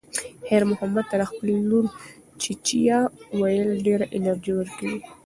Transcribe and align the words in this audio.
خیر 0.47 0.63
محمد 0.71 1.05
ته 1.09 1.15
د 1.21 1.23
خپلې 1.31 1.53
لور 1.69 1.85
"چیچیه" 2.41 2.99
ویل 3.39 3.69
ډېره 3.85 4.05
انرژي 4.15 4.51
ورکوي. 4.55 4.99